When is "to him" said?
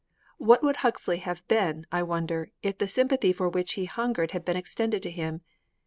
5.03-5.41